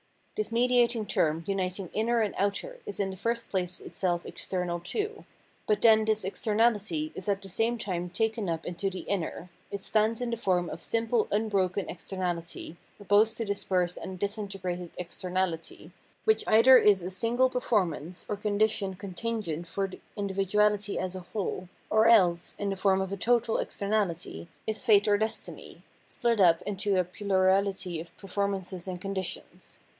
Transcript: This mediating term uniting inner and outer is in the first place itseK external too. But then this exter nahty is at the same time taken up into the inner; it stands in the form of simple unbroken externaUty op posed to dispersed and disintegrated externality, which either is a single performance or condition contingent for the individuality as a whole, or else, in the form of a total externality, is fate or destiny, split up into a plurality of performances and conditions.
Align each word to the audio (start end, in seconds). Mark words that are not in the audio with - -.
This 0.35 0.51
mediating 0.51 1.05
term 1.05 1.43
uniting 1.45 1.91
inner 1.93 2.21
and 2.21 2.33
outer 2.35 2.79
is 2.87 2.99
in 2.99 3.11
the 3.11 3.15
first 3.15 3.49
place 3.49 3.79
itseK 3.79 4.25
external 4.25 4.79
too. 4.79 5.25
But 5.67 5.81
then 5.83 6.05
this 6.05 6.25
exter 6.25 6.55
nahty 6.55 7.11
is 7.13 7.29
at 7.29 7.43
the 7.43 7.49
same 7.49 7.77
time 7.77 8.09
taken 8.09 8.49
up 8.49 8.65
into 8.65 8.89
the 8.89 9.01
inner; 9.01 9.51
it 9.69 9.81
stands 9.81 10.19
in 10.19 10.31
the 10.31 10.37
form 10.37 10.67
of 10.71 10.81
simple 10.81 11.27
unbroken 11.29 11.85
externaUty 11.85 12.77
op 12.99 13.07
posed 13.07 13.37
to 13.37 13.45
dispersed 13.45 13.97
and 14.01 14.17
disintegrated 14.17 14.89
externality, 14.97 15.91
which 16.23 16.43
either 16.47 16.75
is 16.77 17.03
a 17.03 17.11
single 17.11 17.49
performance 17.51 18.25
or 18.27 18.35
condition 18.35 18.95
contingent 18.95 19.67
for 19.67 19.87
the 19.87 19.99
individuality 20.15 20.97
as 20.97 21.13
a 21.13 21.19
whole, 21.31 21.69
or 21.91 22.07
else, 22.07 22.55
in 22.57 22.71
the 22.71 22.75
form 22.75 23.01
of 23.01 23.11
a 23.11 23.17
total 23.17 23.59
externality, 23.59 24.47
is 24.65 24.83
fate 24.83 25.07
or 25.07 25.19
destiny, 25.19 25.83
split 26.07 26.39
up 26.39 26.63
into 26.63 26.95
a 26.97 27.03
plurality 27.03 27.99
of 27.99 28.17
performances 28.17 28.87
and 28.87 28.99
conditions. 28.99 29.77